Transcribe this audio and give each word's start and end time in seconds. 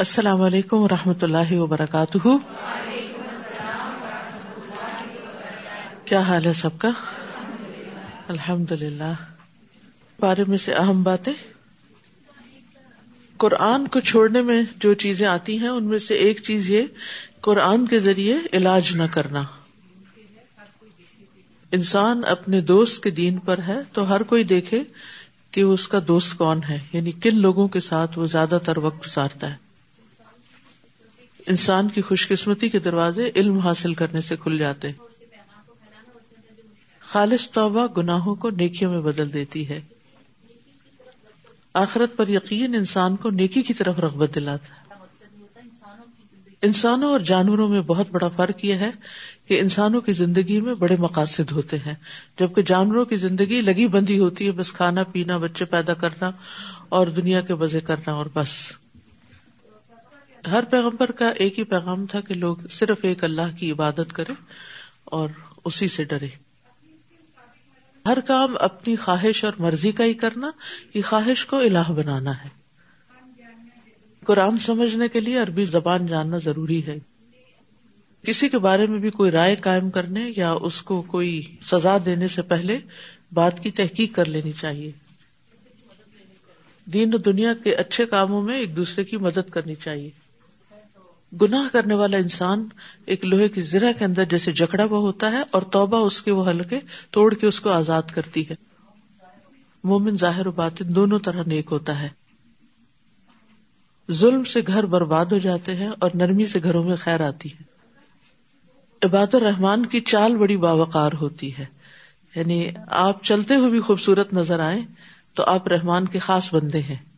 السلام 0.00 0.42
علیکم 0.42 0.76
و 0.76 0.88
رحمۃ 0.88 1.22
اللہ 1.22 1.52
وبرکاتہ۔ 1.52 2.28
کیا 6.04 6.20
حال 6.20 6.46
ہے 6.46 6.52
سب 6.52 6.70
کا؟ 6.78 6.90
الحمد 8.28 8.72
للہ 8.72 9.12
بارے 10.20 10.44
میں 10.48 10.58
سے 10.58 10.72
اہم 10.72 11.02
باتیں۔ 11.02 11.32
قرآن 13.36 13.88
کو 13.88 14.00
چھوڑنے 14.00 14.42
میں 14.42 14.62
جو 14.76 14.94
چیزیں 14.94 15.26
آتی 15.26 15.58
ہیں، 15.58 15.68
ان 15.68 15.84
میں 15.84 15.98
سے 15.98 16.14
ایک 16.14 16.42
چیز 16.42 16.70
یہ، 16.70 16.82
قرآن 17.40 17.86
کے 17.86 17.98
ذریعے 17.98 18.38
علاج 18.52 18.96
نہ 18.96 19.02
کرنا۔ 19.02 19.42
انسان 21.72 22.22
اپنے 22.26 22.60
دوست 22.60 23.02
کے 23.02 23.10
دین 23.10 23.38
پر 23.38 23.60
ہے 23.68 23.78
تو 23.92 24.14
ہر 24.14 24.22
کوئی 24.22 24.44
دیکھے 24.44 24.82
کہ 25.50 25.60
اس 25.60 25.88
کا 25.88 25.98
دوست 26.08 26.38
کون 26.38 26.60
ہے 26.68 26.78
یعنی 26.92 27.12
کن 27.12 27.40
لوگوں 27.40 27.68
کے 27.68 27.80
ساتھ 27.80 28.18
وہ 28.18 28.26
زیادہ 28.26 28.58
تر 28.64 28.78
وقت 28.78 29.06
گزارتا 29.06 29.50
ہے۔ 29.50 29.69
انسان 31.50 31.88
کی 31.88 32.02
خوش 32.02 32.28
قسمتی 32.28 32.68
کے 32.68 32.78
دروازے 32.78 33.30
علم 33.36 33.58
حاصل 33.58 33.94
کرنے 33.94 34.20
سے 34.20 34.36
کھل 34.36 34.58
جاتے 34.58 34.92
خالص 37.00 37.50
توبہ 37.50 37.86
گناہوں 37.86 38.34
کو 38.34 38.50
نیکیوں 38.50 38.92
میں 38.92 39.00
بدل 39.00 39.32
دیتی 39.32 39.68
ہے۔ 39.68 39.80
آخرت 41.74 42.16
پر 42.16 42.28
یقین 42.28 42.74
انسان 42.74 43.16
کو 43.16 43.30
نیکی 43.30 43.62
کی 43.62 43.74
طرف 43.74 43.98
رغبت 43.98 44.30
دلاتا 44.34 44.66
ہے۔ 44.66 45.04
انسانوں 46.62 47.12
اور 47.12 47.20
جانوروں 47.20 47.68
میں 47.68 47.80
بہت 47.80 48.06
بڑا 48.10 48.28
فرق 48.28 48.64
یہ 48.64 48.74
ہے 48.74 48.90
کہ 49.46 49.60
انسانوں 49.60 50.00
کی 50.00 50.12
زندگی 50.12 50.60
میں 50.60 50.74
بڑے 50.74 50.96
مقاصد 50.96 51.52
ہوتے 51.52 51.78
ہیں۔ 51.78 51.94
جبکہ 52.40 52.62
جانوروں 52.62 53.04
کی 53.04 53.16
زندگی 53.16 53.60
لگی 53.60 53.86
بندی 53.86 54.18
ہوتی 54.18 54.46
ہے، 54.46 54.52
بس 54.52 54.72
کھانا 54.72 55.02
پینا، 55.02 55.36
بچے 55.36 55.64
پیدا 55.64 55.94
کرنا 55.94 56.30
اور 56.88 57.06
دنیا 57.06 57.40
کے 57.40 57.54
مزے 57.54 57.80
کرنا 57.80 58.12
اور 58.12 58.26
بس۔ 58.34 58.72
ہر 60.46 60.64
پیغمبر 60.64 61.10
کا 61.10 61.28
ایک 61.28 61.58
ہی 61.58 61.64
پیغام 61.64 62.06
تھا 62.06 62.20
کہ 62.20 62.34
لوگ 62.34 62.56
صرف 62.70 62.98
ایک 63.02 63.24
اللہ 63.24 63.56
کی 63.58 63.72
عبادت 63.72 64.12
کرے 64.12 64.32
اور 65.04 65.28
اسی 65.64 65.88
سے 65.88 66.04
ڈرے۔ 66.04 66.28
ہر 68.06 68.20
کام 68.20 68.54
اپنی 68.60 68.96
خواہش 68.96 69.44
اور 69.44 69.52
مرضی 69.58 69.92
کا 69.92 70.04
ہی 70.04 70.14
کرنا 70.14 70.50
یہ 70.94 71.02
خواہش 71.02 71.46
کو 71.46 71.56
الہ 71.56 71.92
بنانا 71.92 72.44
ہے۔ 72.44 72.48
قرآن 74.24 74.58
سمجھنے 74.58 75.08
کے 75.08 75.20
لیے 75.20 75.38
عربی 75.38 75.64
زبان 75.64 76.06
جاننا 76.06 76.38
ضروری 76.38 76.86
ہے۔ 76.86 76.98
کسی 78.22 78.48
کے 78.48 78.58
بارے 78.58 78.86
میں 78.86 78.98
بھی 78.98 79.10
کوئی 79.10 79.30
رائے 79.30 79.56
قائم 79.56 79.90
کرنے 79.90 80.30
یا 80.36 80.52
اس 80.52 80.82
کو 80.82 81.02
کوئی 81.02 81.56
سزا 81.62 81.98
دینے 82.04 82.28
سے 82.28 82.42
پہلے 82.42 82.78
بات 83.32 83.62
کی 83.62 83.70
تحقیق 83.70 84.14
کر 84.14 84.24
لینی 84.24 84.52
چاہیے۔ 84.52 84.92
دین 86.84 87.14
و 87.14 87.16
دنیا 87.16 87.54
کے 87.54 87.74
اچھے 87.74 88.06
کاموں 88.06 88.42
میں 88.42 88.58
ایک 88.58 88.76
دوسرے 88.76 89.04
کی 89.04 89.16
مدد 89.16 89.50
کرنی 89.50 89.74
چاہیے۔ 89.74 90.10
گناہ 91.42 91.68
کرنے 91.72 91.94
والا 91.94 92.16
انسان 92.16 92.68
ایک 93.06 93.24
لوہے 93.24 93.48
کی 93.48 93.60
زرہ 93.60 93.92
کے 93.98 94.04
اندر 94.04 94.24
جیسے 94.24 94.52
جکڑا 94.52 94.84
ہوا 94.84 94.98
ہوتا 94.98 95.30
ہے 95.30 95.42
اور 95.50 95.62
توبہ 95.62 95.96
اس 95.96 96.22
کے 96.22 96.30
وہ 96.30 96.50
ہلکے 96.50 96.80
توڑ 97.10 97.34
کے 97.34 97.46
اس 97.46 97.60
کو 97.60 97.70
آزاد 97.70 98.02
کرتی 98.14 98.48
ہے۔ 98.48 98.52
مومن 99.84 100.16
ظاہر 100.16 100.46
و 100.46 100.52
باطن 100.52 100.94
دونوں 100.94 101.18
طرح 101.18 101.42
نیک 101.46 101.66
ہوتا 101.70 102.00
ہے۔ 102.00 102.08
ظلم 104.12 104.44
سے 104.44 104.60
گھر 104.66 104.86
برباد 104.86 105.26
ہو 105.26 105.38
جاتے 105.38 105.76
ہیں 105.76 105.90
اور 105.98 106.10
نرمی 106.14 106.46
سے 106.46 106.58
گھروں 106.62 106.84
میں 106.84 106.96
خیر 106.96 107.20
آتی 107.20 107.48
ہے۔ 107.48 107.62
عباد 109.02 109.34
الرحمان 109.34 109.86
کی 109.86 110.00
چال 110.00 110.36
بڑی 110.36 110.56
باوقار 110.56 111.10
ہوتی 111.20 111.58
ہے۔ 111.58 111.64
یعنی 112.34 112.70
آپ 112.86 113.24
چلتے 113.24 113.54
ہوئے 113.54 113.70
بھی 113.70 113.80
خوبصورت 113.80 114.32
نظر 114.32 114.60
آئے 114.60 114.80
تو 115.34 115.44
آپ 115.44 115.68
رحمان 115.68 116.06
کے 116.06 116.18
خاص 116.18 116.54
بندے 116.54 116.80
ہیں۔ 116.80 117.09